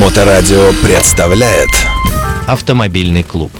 [0.00, 1.70] Моторадио представляет
[2.46, 3.50] Автомобильный клуб.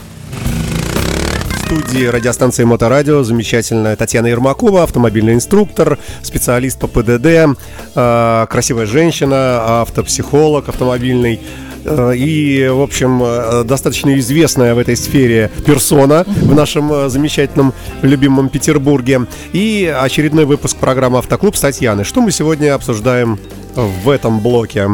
[1.51, 7.57] В студии радиостанции Моторадио замечательная Татьяна Ермакова, автомобильный инструктор, специалист по ПДД,
[7.94, 11.41] э, красивая женщина, автопсихолог автомобильный.
[11.85, 17.73] э, И, в общем, э, достаточно известная в этой сфере персона в нашем э, замечательном,
[18.03, 19.23] любимом Петербурге.
[19.53, 22.05] И очередной выпуск программы «Автоклуб» с Татьяной.
[22.05, 23.39] Что мы сегодня обсуждаем
[23.75, 24.89] в этом блоке?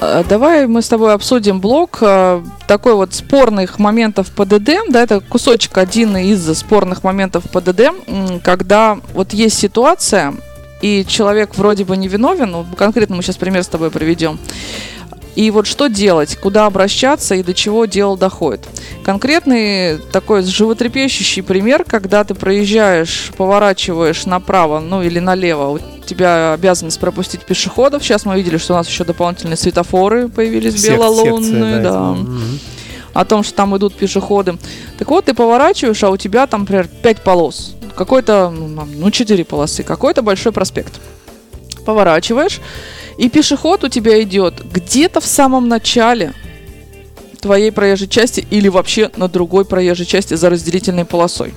[0.00, 4.70] Э, Давай мы с тобой обсудим блок э, такой вот спорных моментов ПДД.
[4.88, 10.34] Да, это кусочек один из спорных моментов ПДД, м, когда вот есть ситуация,
[10.82, 14.38] и человек вроде бы не виновен, ну, конкретно мы сейчас пример с тобой приведем.
[15.34, 18.66] И вот что делать, куда обращаться и до чего дело доходит.
[19.04, 27.42] Конкретный такой животрепещущий пример, когда ты проезжаешь, поворачиваешь направо, ну или налево, тебя обязанность пропустить
[27.44, 28.02] пешеходов.
[28.02, 32.00] Сейчас мы видели, что у нас еще дополнительные светофоры появились Сек- белолунные, секция, да.
[32.12, 32.58] Мгм.
[33.14, 34.58] о том, что там идут пешеходы.
[34.98, 37.74] Так вот, ты поворачиваешь, а у тебя там, например, 5 полос.
[37.96, 40.94] Какой-то, ну, там, ну, 4 полосы, какой-то большой проспект.
[41.84, 42.60] Поворачиваешь,
[43.16, 46.32] и пешеход у тебя идет где-то в самом начале
[47.40, 51.54] твоей проезжей части или вообще на другой проезжей части за разделительной полосой.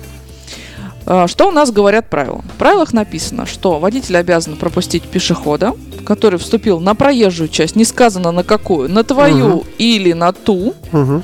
[1.06, 2.42] А, Что у нас говорят правила?
[2.54, 5.74] В правилах написано, что водитель обязан пропустить пешехода,
[6.06, 9.62] который вступил на проезжую часть, не сказано на какую, на твою Мгм.
[9.78, 11.22] или на ту, Мгм.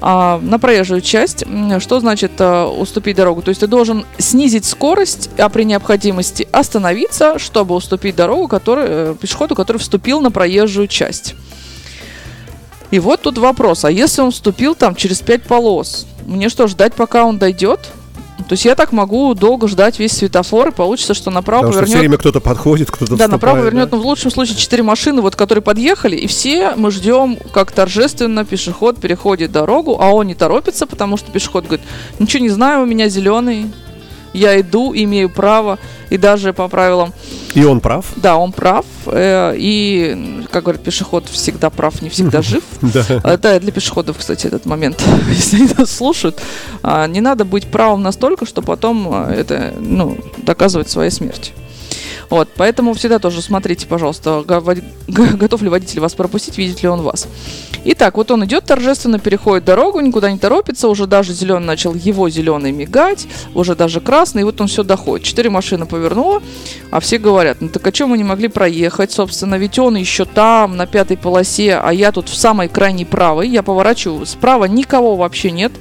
[0.00, 1.44] а, на проезжую часть.
[1.80, 3.40] Что значит а, уступить дорогу?
[3.42, 9.14] То есть ты должен снизить скорость, а при необходимости остановиться, чтобы уступить дорогу который, э,
[9.20, 11.34] пешеходу, который вступил на проезжую часть.
[12.90, 16.92] И вот тут вопрос, а если он вступил там через пять полос, мне что, ждать,
[16.92, 17.80] пока он дойдет?
[18.52, 21.86] То есть я так могу долго ждать весь светофор, и получится, что направо Потому что
[21.86, 23.96] все время кто-то подходит, кто-то да, направо вступает, вернет, да.
[23.96, 28.44] ну, в лучшем случае, четыре машины, вот, которые подъехали, и все мы ждем, как торжественно
[28.44, 31.86] пешеход переходит дорогу, а он не торопится, потому что пешеход говорит,
[32.18, 33.72] ничего не знаю, у меня зеленый,
[34.32, 35.78] я иду, имею право,
[36.10, 37.12] и даже по правилам,
[37.54, 38.06] И он прав.
[38.16, 42.62] да, он прав, э, и, как говорят, пешеход всегда прав, не всегда жив.
[42.80, 43.04] Да.
[43.24, 46.40] Это для пешеходов, кстати, этот момент, если они нас слушают.
[46.82, 51.52] А, Не надо быть правым настолько, что потом а, это, ну, доказывать своей смерти.
[52.32, 57.28] Вот, поэтому всегда тоже смотрите, пожалуйста, готов ли водитель вас пропустить, видит ли он вас.
[57.84, 62.30] Итак, вот он идет торжественно, переходит дорогу, никуда не торопится, уже даже зеленый начал его
[62.30, 65.26] зеленый мигать, уже даже красный, и вот он все доходит.
[65.26, 66.42] Четыре машины повернуло,
[66.90, 70.24] а все говорят, ну так а что мы не могли проехать, собственно, ведь он еще
[70.24, 75.16] там, на пятой полосе, а я тут в самой крайней правой, я поворачиваю, справа никого
[75.16, 75.72] вообще нет,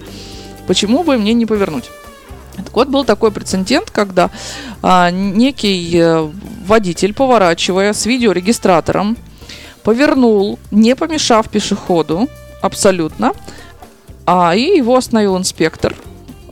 [0.68, 1.86] почему бы мне не повернуть?
[2.56, 4.30] Так вот, был такой прецедент, когда
[4.82, 6.30] а, некий э,
[6.66, 9.18] водитель, поворачивая с видеорегистратором,
[9.84, 12.28] повернул, не помешав пешеходу
[12.62, 13.34] абсолютно,
[14.26, 15.96] а и его остановил инспектор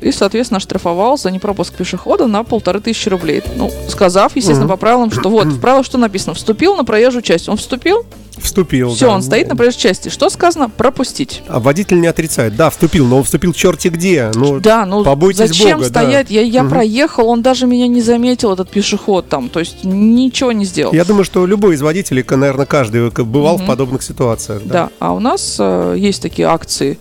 [0.02, 3.44] и, соответственно, штрафовал за непропуск пешехода на полторы тысячи рублей.
[3.56, 6.34] Ну, сказав, естественно, по правилам, что вот, в правилах что написано?
[6.34, 7.50] Вступил на проезжую часть.
[7.50, 8.06] Он вступил,
[8.38, 8.92] Вступил.
[8.96, 9.16] все, да.
[9.16, 10.08] он стоит на проезжей части.
[10.10, 10.70] Что сказано?
[10.70, 11.44] Пропустить.
[11.50, 12.56] А водитель не отрицает.
[12.56, 14.32] Да, вступил, но он вступил черти где.
[14.34, 16.02] Ну, Да, ну побойтесь зачем Бога, да.
[16.02, 16.30] стоять?
[16.30, 16.70] Я, я Мгм.
[16.72, 19.50] проехал, он даже меня не заметил, этот пешеход там.
[19.50, 20.94] То есть ничего не сделал.
[20.94, 23.68] Я думаю, что любой из водителей, наверное, каждый бывал в Мгм.
[23.68, 24.62] подобных ситуациях.
[24.64, 26.98] Да, а у нас э, есть такие акции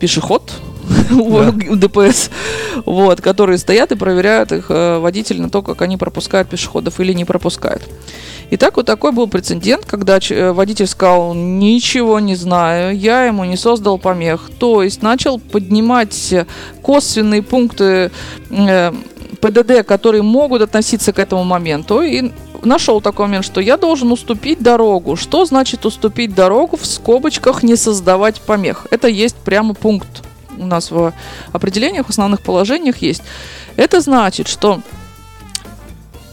[0.00, 0.52] пешеход
[1.10, 2.30] у ДПС,
[2.84, 7.12] вот, которые стоят и проверяют их э, водитель на то, как они пропускают пешеходов или
[7.12, 7.82] не пропускают.
[8.50, 13.56] Итак, вот такой был прецедент, когда э, водитель сказал, ничего не знаю, я ему не
[13.56, 14.50] создал помех.
[14.58, 16.34] То есть начал поднимать
[16.82, 18.10] косвенные пункты
[18.50, 18.92] э,
[19.40, 22.32] ПДД, которые могут относиться к этому моменту, и
[22.62, 25.16] нашел такой момент, что я должен уступить дорогу.
[25.16, 28.86] Что значит уступить дорогу в скобочках не создавать помех?
[28.90, 30.22] Это есть прямо пункт
[30.58, 31.12] у нас в
[31.52, 33.22] определениях, в основных положениях есть.
[33.76, 34.80] Это значит, что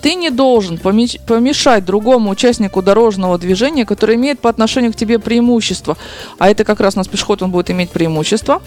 [0.01, 5.97] ты не должен помешать другому участнику дорожного движения, который имеет по отношению к тебе преимущество,
[6.37, 8.61] а это как раз у нас пешеход, он будет иметь преимущество,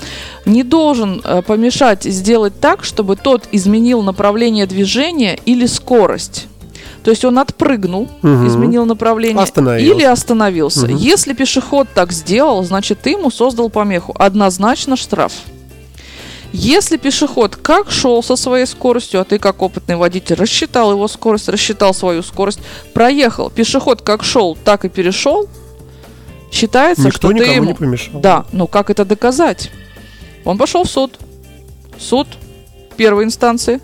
[0.47, 6.49] не должен э, помешать сделать так, чтобы тот изменил направление движения или скорость.
[7.05, 8.49] То есть он отпрыгнул, Мгм.
[8.49, 9.95] изменил направление Остановился.
[9.95, 10.87] или остановился.
[10.89, 10.97] Мгм.
[10.97, 14.13] Если пешеход так сделал, значит ты ему создал помеху.
[14.19, 15.33] Однозначно штраф.
[16.53, 21.49] Если пешеход как шел со своей скоростью, а ты как опытный водитель рассчитал его скорость,
[21.49, 22.61] рассчитал свою скорость,
[22.95, 25.49] проехал, пешеход как шел, так и перешел,
[26.51, 27.67] считается, Никто что ты ему...
[27.67, 28.21] не помешал.
[28.21, 29.71] Да, но как это доказать?
[30.45, 31.19] Он пошел в суд.
[31.99, 32.27] Суд
[32.97, 33.81] первой инстанции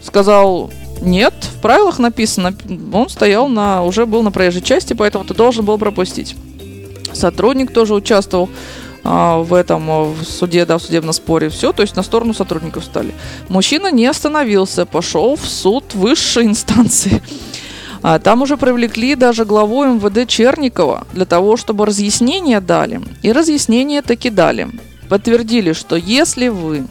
[0.00, 0.70] сказал,
[1.00, 2.54] нет, в правилах написано,
[2.92, 6.36] он стоял на, уже был на проезжей части, поэтому ты должен был пропустить.
[7.12, 8.48] Сотрудник тоже участвовал
[9.04, 11.48] в этом а, в суде, да, в судебном споре.
[11.48, 13.14] Все, то есть на сторону сотрудников стали.
[13.48, 17.22] Мужчина не остановился, пошел в суд высшей инстанции.
[18.02, 23.00] А там уже привлекли даже главу МВД Черникова для того, чтобы разъяснения дали.
[23.22, 24.68] И разъяснения таки дали.
[25.08, 26.84] Подтвердили, что если вы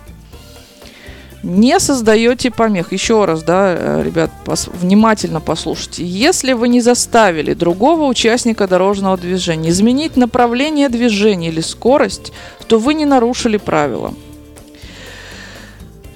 [1.43, 2.91] не создаете помех.
[2.91, 6.05] Еще раз, да, э, ребят, пос, внимательно послушайте.
[6.05, 12.31] Если вы не заставили другого участника дорожного движения изменить направление движения или скорость,
[12.67, 14.13] то вы не нарушили правила.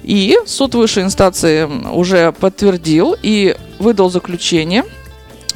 [0.02, 4.84] И суд высшей инстанции уже подтвердил и выдал заключение,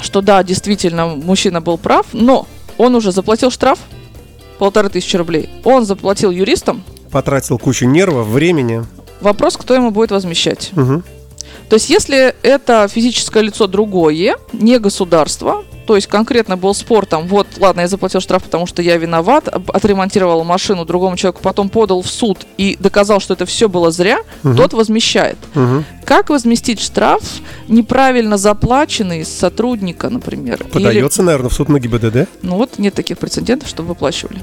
[0.00, 3.78] что да, действительно, мужчина был прав, но он уже заплатил штраф
[4.58, 5.48] полторы тысячи рублей.
[5.64, 6.82] Он заплатил юристам.
[7.12, 8.84] Потратил кучу нервов, времени.
[9.20, 10.70] Вопрос, кто ему будет возмещать.
[10.76, 11.02] Угу.
[11.68, 17.26] То есть, если это физическое лицо другое, не государство, то есть конкретно был спор, там,
[17.26, 22.02] вот, ладно, я заплатил штраф, потому что я виноват, отремонтировал машину другому человеку, потом подал
[22.02, 24.56] в суд и доказал, что это все было зря, Мгм.
[24.56, 25.36] тот возмещает.
[25.54, 25.84] Угу.
[26.04, 27.22] Как возместить штраф,
[27.68, 30.62] неправильно заплаченный сотрудника, например?
[30.62, 32.28] Или- Подается, наверное, в суд на ГИБДД.
[32.42, 34.40] ну вот нет таких прецедентов, чтобы выплачивали.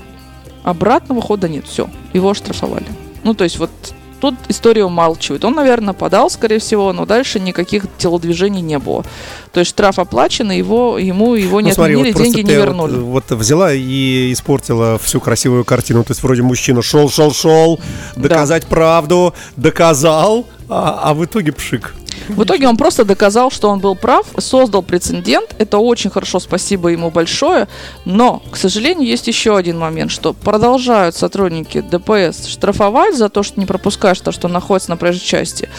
[0.63, 2.85] Обратного хода нет, все, его оштрафовали.
[3.23, 3.69] Ну, то есть вот
[4.19, 5.45] тут история умалчивает.
[5.45, 9.03] Он, наверное, подал, скорее всего, но дальше никаких телодвижений не было.
[9.51, 12.53] То есть штраф оплачен, и его, ему его не Ну, смотри, отменили, вот деньги не
[12.53, 12.95] вернули.
[12.97, 16.03] Вот, вот взяла и испортила всю красивую картину.
[16.03, 17.79] То есть вроде мужчина шел, шел, шел,
[18.15, 21.93] доказать правду, доказал, а, а в итоге пшик.
[22.27, 25.55] В итоге он просто доказал, что он был прав, создал прецедент.
[25.57, 27.67] Это очень хорошо, спасибо ему большое.
[28.05, 33.59] Но, к сожалению, есть еще один момент, что продолжают сотрудники ДПС штрафовать за то, что
[33.59, 35.69] не пропускаешь то, что находится на проезжей части.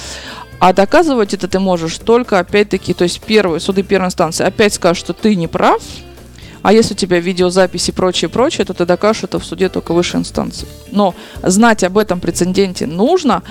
[0.61, 4.99] А доказывать это ты можешь только, опять-таки, то есть первые, суды первой инстанции опять скажут,
[4.99, 5.81] что ты не прав,
[6.63, 9.93] а если у тебя видеозаписи и прочее, прочее, то ты докажешь это в суде только
[9.93, 10.67] высшей инстанции.
[10.91, 13.43] Но знать об этом прецеденте нужно,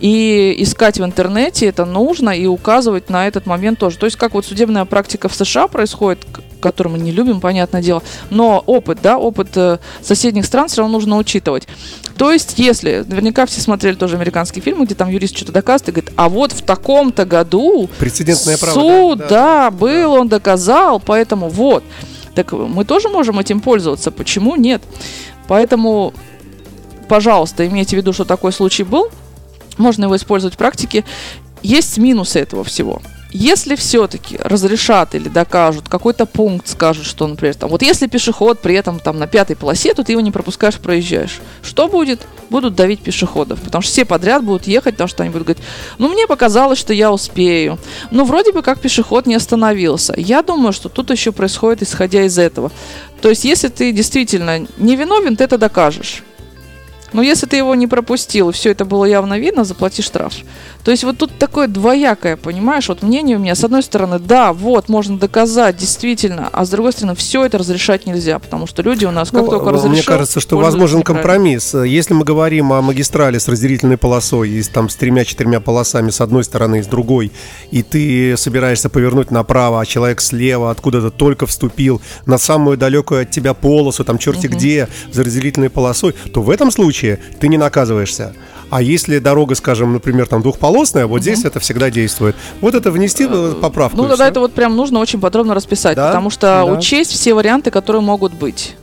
[0.00, 3.98] и искать в интернете это нужно, и указывать на этот момент тоже.
[3.98, 6.26] То есть как вот судебная практика в США происходит,
[6.60, 10.94] которую мы не любим, понятное дело, но опыт, да, опыт э, соседних стран все равно
[10.94, 11.68] нужно учитывать.
[12.16, 15.92] То есть, если, наверняка все смотрели тоже американские фильмы, где там юрист что-то доказывает и
[15.92, 18.74] говорит, а вот в таком-то году Прецедентное право.
[18.74, 21.84] суд, да, да, был, он доказал, поэтому вот.
[22.36, 24.82] Так мы тоже можем этим пользоваться, почему нет?
[25.48, 26.12] Поэтому,
[27.08, 29.08] пожалуйста, имейте в виду, что такой случай был,
[29.78, 31.04] можно его использовать в практике.
[31.62, 33.00] Есть минусы этого всего.
[33.32, 38.74] Если все-таки разрешат или докажут, какой-то пункт скажут, что, например, там, вот если пешеход при
[38.74, 41.40] этом там на пятой полосе, то ты его не пропускаешь, проезжаешь.
[41.62, 42.20] Что будет?
[42.50, 45.64] Будут давить пешеходов, потому что все подряд будут ехать, потому что они будут говорить,
[45.98, 47.78] ну мне показалось, что я успею.
[48.12, 50.14] Но вроде бы как пешеход не остановился.
[50.16, 52.70] Я думаю, что тут еще происходит исходя из этого.
[53.20, 56.22] То есть, если ты действительно не виновен, ты это докажешь.
[57.12, 60.34] Но если ты его не пропустил, все это было явно видно, заплати штраф.
[60.86, 62.88] То есть вот тут такое двоякое, понимаешь?
[62.88, 66.92] Вот мнение у меня, с одной стороны, да, вот, можно доказать, действительно, а с другой
[66.92, 70.04] стороны, все это разрешать нельзя, потому что люди у нас как Ну, только Мне разрешил,
[70.04, 71.74] кажется, что возможен компромисс.
[71.74, 76.44] Если мы говорим о магистрали с разделительной полосой, и там, с тремя-четырьмя полосами с одной
[76.44, 77.32] стороны и с другой,
[77.72, 83.30] и ты собираешься повернуть направо, а человек слева откуда-то только вступил на самую далекую от
[83.32, 88.34] тебя полосу, там черти где, за разделительной полосой, то в этом случае ты не наказываешься.
[88.68, 92.34] А если дорога, скажем, например, там двухполосная, вот здесь это всегда действует.
[92.60, 93.96] Вот это внести э, поправку.
[93.96, 96.64] Ну, тогда это вот прям нужно очень подробно расписать, Да, потому что да.
[96.64, 98.74] учесть все варианты, которые могут быть.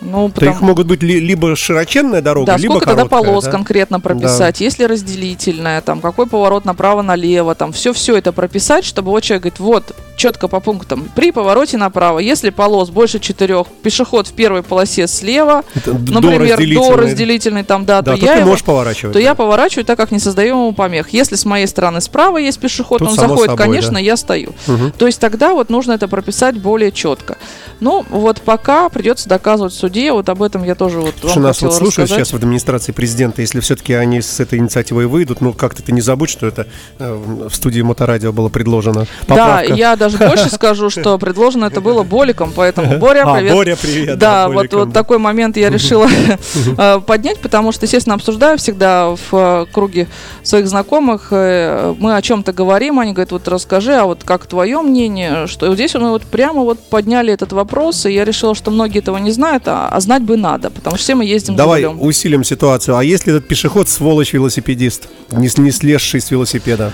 [0.00, 0.52] Ну, То потому...
[0.52, 3.50] их могут быть ли- либо широченная дорога, Да, либо сколько тогда короткая, полос да?
[3.50, 9.24] конкретно прописать, есть ли разделительная, там, какой поворот направо-налево, там, все-все это прописать, чтобы вот
[9.24, 14.32] человек говорит, вот, четко по пунктам, при повороте направо, если полос больше четырех, пешеход в
[14.32, 17.62] первой полосе слева, Это например, до разделительной.
[17.64, 19.12] там, да, Да, то я ты его- можешь поворачивать.
[19.14, 19.24] то да.
[19.24, 21.10] я поворачиваю так, как не создаем ему помех.
[21.10, 24.00] Если с моей стороны справа есть пешеход, Тут он заходит, собой, конечно, да.
[24.00, 24.52] я стою.
[24.66, 24.92] Мгм.
[24.92, 27.38] То есть тогда вот нужно это прописать более четко.
[27.80, 31.62] Ну, вот пока придется доказывать суде, вот об этом я тоже вот Слушай, вам нас
[31.62, 35.82] вот слушают сейчас в администрации президента, если все-таки они с этой инициативой выйдут, ну как-то
[35.82, 36.66] ты не забудь, что это
[36.98, 37.12] э,
[37.48, 39.06] в студии Моторадио было предложено.
[39.28, 39.74] Да, Поправка.
[39.74, 43.52] я даже больше скажу, что предложено это было Боликом, поэтому Боря, А, привет.
[43.52, 44.18] Боря, привет.
[44.18, 44.94] Да, вот, Боликом, вот да.
[44.94, 46.08] такой момент я решила
[46.78, 50.06] э, поднять, потому что, естественно, обсуждаю всегда в э, круге
[50.42, 51.28] своих знакомых.
[51.30, 55.46] э, Мы о чем-то говорим, они говорят, вот расскажи, а вот как твое мнение?
[55.46, 58.98] Что вот здесь мы вот прямо вот подняли этот вопрос, и я решила, что многие
[59.00, 61.88] этого не знают, а, а знать бы надо, потому что все мы ездим Давай за
[61.88, 62.02] рулем.
[62.02, 62.96] усилим ситуацию.
[62.96, 66.92] А если этот пешеход сволочь велосипедист, не, не слезший с велосипеда?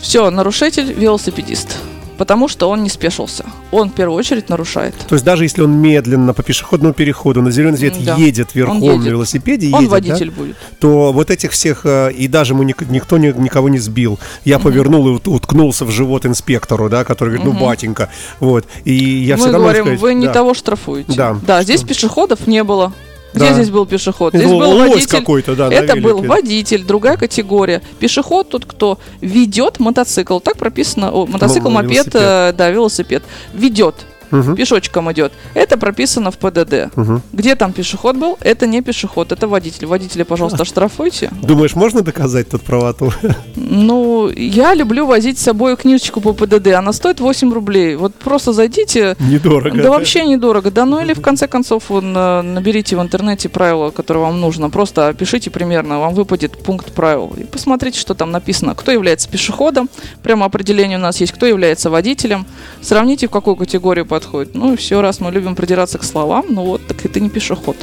[0.00, 1.76] Все, нарушитель, велосипедист.
[2.20, 3.46] Потому что он не спешился.
[3.72, 4.94] Он в первую очередь нарушает.
[5.08, 8.14] То есть даже если он медленно по пешеходному переходу на зеленый свет Да.
[8.16, 9.04] едет верхом едет.
[9.04, 10.56] на велосипеде, Он едет, да, водитель будет.
[10.78, 14.18] то вот этих всех, э, и даже ему ник- никто ни- никого не сбил.
[14.44, 18.66] Я повернул и ут- уткнулся в живот инспектору, да, который говорит, ну, батенька, вот.
[18.84, 20.32] И я Мы всегда говорим, сказать, вы не да.
[20.34, 21.14] того штрафуете.
[21.46, 21.62] Да.
[21.62, 22.92] здесь пешеходов не было.
[23.32, 23.54] Где Да.
[23.54, 24.34] здесь был пешеход?
[24.34, 25.08] Здесь был водитель.
[25.08, 27.80] какой-то, да, Это был водитель, другая категория.
[27.98, 30.40] Пешеход тот, кто ведет мотоцикл.
[30.40, 31.12] Так прописано.
[31.12, 32.14] о, мотоцикл, Ну, мопед, велосипед.
[32.22, 33.22] э, да, велосипед.
[33.54, 33.94] Ведет.
[34.30, 34.56] Мгм.
[34.56, 35.32] Пешочком идет.
[35.54, 36.94] Это прописано в ПДД.
[36.96, 37.22] Мгм.
[37.32, 38.38] Где там пешеход был?
[38.40, 39.86] Это не пешеход, это водитель.
[39.86, 41.30] Водителя, пожалуйста, штрафуйте.
[41.42, 43.12] Думаешь, можно доказать тут правоту?
[43.56, 46.68] Ну, я люблю возить с собой книжечку по ПДД.
[46.68, 47.96] Она стоит 8 рублей.
[47.96, 49.16] Вот просто зайдите.
[49.20, 49.82] Недорого.
[49.82, 50.70] Да вообще недорого.
[50.70, 52.00] Да ну или в конце концов э,
[52.42, 54.70] наберите в интернете правила, которые вам нужно.
[54.70, 57.32] Просто опишите примерно, вам выпадет пункт правил.
[57.36, 58.74] И посмотрите, что там написано.
[58.74, 59.88] Кто является пешеходом.
[60.22, 61.32] Прямо определение у нас есть.
[61.32, 62.46] Кто является водителем.
[62.82, 64.54] Сравните, в какую категорию подходит.
[64.54, 67.76] Ну и все, раз мы любим придираться к словам, ну вот, так это не пешеход.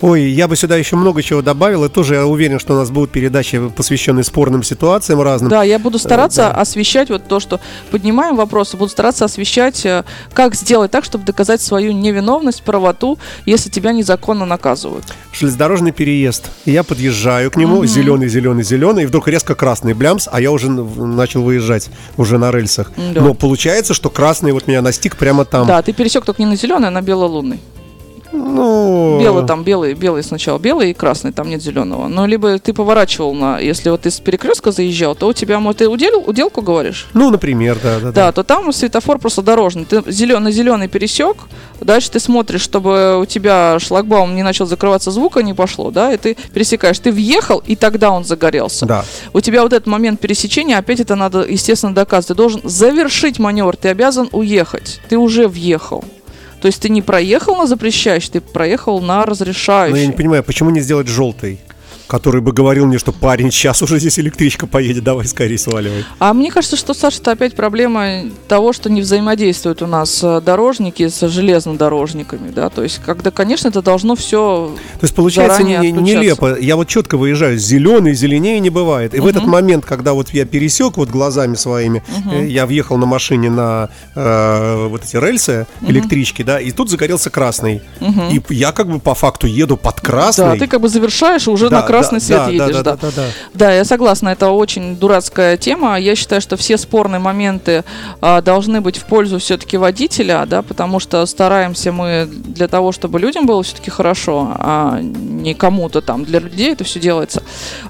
[0.00, 2.90] Ой, я бы сюда еще много чего добавил, и тоже я уверен, что у нас
[2.90, 5.50] будут передачи, посвященные спорным ситуациям разным.
[5.50, 6.50] Да, я буду стараться да.
[6.52, 11.60] освещать вот то, что поднимаем вопросы, буду стараться освещать, э, как сделать так, чтобы доказать
[11.60, 15.04] свою невиновность, правоту, если тебя незаконно наказывают.
[15.32, 16.50] Железнодорожный переезд.
[16.64, 20.70] Я подъезжаю к нему, зеленый, зеленый, зеленый, и вдруг резко красный блямс, а я уже
[20.70, 22.92] начал выезжать, уже на рельсах.
[22.96, 23.20] Да.
[23.20, 25.66] Но получается, что красный вот меня настиг прямо там.
[25.66, 27.60] Да, ты пересек только не на зеленый, а на бело-лунный.
[28.32, 32.08] Ну, Белый там, белый, белый сначала белый и красный, там нет зеленого.
[32.08, 35.78] Но либо ты поворачивал на, если вот ты с перекрестка заезжал, то у тебя, может,
[35.78, 37.06] ты уделил, уделку говоришь?
[37.14, 39.84] Ну, например, да, да, Да, то там светофор просто дорожный.
[39.84, 41.36] Ты зеленый зеленый пересек,
[41.80, 46.16] дальше ты смотришь, чтобы у тебя шлагбаум не начал закрываться, звука не пошло, да, и
[46.16, 46.98] ты пересекаешь.
[46.98, 48.86] Ты въехал, и тогда он загорелся.
[48.86, 49.04] Да.
[49.32, 52.28] У тебя вот этот момент пересечения, опять это надо, естественно, доказывать.
[52.28, 55.00] Ты должен завершить маневр, ты обязан уехать.
[55.08, 56.04] Ты уже въехал.
[56.60, 60.00] То есть ты не проехал на запрещающий, ты проехал на Но разрешающий.
[60.00, 61.60] я не понимаю, почему не сделать желтый?
[62.08, 66.04] Который бы говорил мне, что парень, сейчас уже здесь электричка поедет, давай скорее сваливай.
[66.18, 70.40] А мне кажется, что, Саша, это опять проблема того, что не взаимодействуют у нас э,
[70.40, 74.74] дорожники с железнодорожниками, да, то есть, когда, конечно, это должно все...
[75.00, 76.58] То есть получается не- нелепо.
[76.58, 79.14] Я вот четко выезжаю, зеленый, зеленее не бывает.
[79.14, 83.06] И в этот момент, когда вот я пересек вот глазами своими, э, я въехал на
[83.06, 87.82] машине на э, вот эти рельсы электрички, да, и тут загорелся красный.
[88.32, 90.44] И я как бы по факту еду под красный.
[90.44, 92.96] Да, ты как бы завершаешь, уже Да, на красный да, свет да, едешь, да, да.
[92.96, 93.22] да, да, да.
[93.54, 95.98] Да, я согласна, это очень дурацкая тема.
[95.98, 97.84] Я считаю, что все спорные моменты
[98.20, 103.18] а, должны быть в пользу все-таки водителя, да, потому что стараемся мы для того, чтобы
[103.18, 106.24] людям было все-таки хорошо, а не кому-то там.
[106.24, 107.42] Для людей это все делается.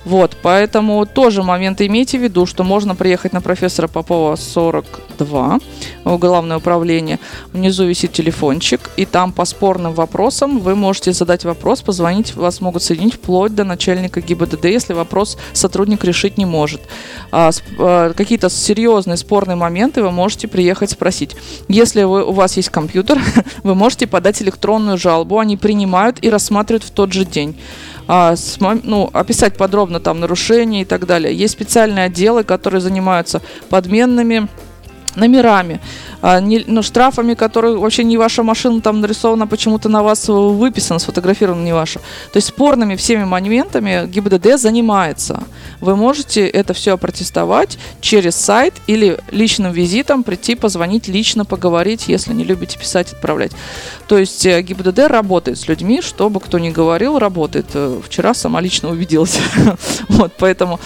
[0.04, 5.58] Вот, поэтому тоже момент имейте в виду, что можно приехать на профессора Попова 42
[6.04, 7.18] в главное управление.
[7.52, 12.82] Внизу висит телефончик, и там по спорным вопросам вы можете задать вопрос, позвонить, вас могут
[12.82, 13.64] соединить вплоть до
[13.98, 16.80] начальника ГИБДД, если вопрос сотрудник решить не может.
[17.30, 21.36] А, а, какие-то серьезные спорные моменты вы можете приехать спросить.
[21.68, 23.20] Если вы, у вас есть компьютер,
[23.62, 27.56] вы можете подать электронную жалобу, они принимают и рассматривают в тот же день.
[28.06, 28.34] А,
[28.84, 31.34] ну, описать подробно там нарушения и так далее.
[31.34, 34.48] Есть специальные отделы, которые занимаются подменными
[35.16, 35.80] номерами,
[36.22, 41.64] а, ну, штрафами, которые вообще не ваша машина там нарисована, почему-то на вас выписано, сфотографировано
[41.64, 42.00] не ваша.
[42.32, 45.44] То есть спорными всеми моментами ГИБДД занимается.
[45.80, 52.32] Вы можете это все опротестовать через сайт или личным визитом прийти, позвонить, лично поговорить, если
[52.32, 53.52] не любите писать, отправлять.
[54.08, 57.66] То есть э, ГИБДД работает с людьми, чтобы кто ни говорил, работает.
[57.74, 59.38] Э, Вчера сама лично убедилась.
[60.08, 60.80] Вот, поэтому,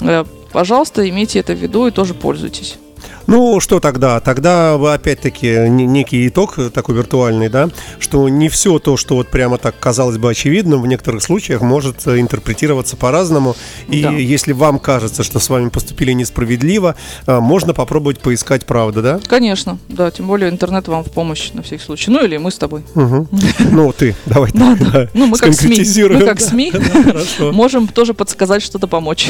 [0.00, 2.78] э, пожалуйста, имейте это в виду и тоже пользуйтесь.
[3.26, 4.20] Ну, что тогда?
[4.20, 9.58] Тогда опять-таки не- некий итог такой виртуальный, да, что не все то, что вот прямо
[9.58, 13.56] так казалось бы очевидным, в некоторых случаях может интерпретироваться по-разному.
[13.88, 14.10] И Да.
[14.10, 16.94] если вам кажется, что с вами поступили несправедливо,
[17.26, 19.20] э, можно попробовать поискать правду, да?
[19.26, 22.10] Конечно, да, тем более интернет вам в помощь на всякий случай.
[22.10, 22.82] Ну или мы с тобой.
[22.94, 23.28] Мгм.
[23.72, 25.08] Ну, ты, давай Да, да.
[25.14, 25.82] Ну, мы как СМИ.
[26.10, 26.72] Мы как СМИ
[27.52, 29.28] можем тоже подсказать, что-то помочь.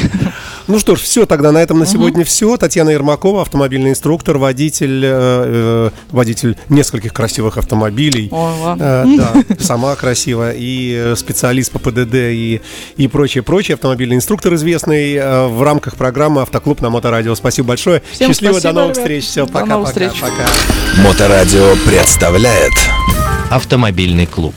[0.66, 2.56] Ну что ж, все тогда на этом на сегодня все.
[2.56, 8.28] Татьяна Ермакова, автомобильный инструктор, водитель, э, э, водитель нескольких красивых автомобилей.
[8.30, 8.82] Ладно.
[8.82, 12.60] Э, да, сама красивая, и э, специалист по ПДД, и,
[12.96, 17.34] и прочее, прочее, автомобильный инструктор известный э, в рамках программы «Автоклуб» на Моторадио.
[17.34, 18.02] Спасибо большое.
[18.12, 19.04] Всем Счастливо, спасибо, до новых ребят.
[19.04, 19.24] встреч.
[19.24, 20.20] Все, До пока, новых пока, встреч.
[20.20, 21.02] пока.
[21.08, 22.72] Моторадио представляет
[23.50, 24.54] Автомобильный клуб.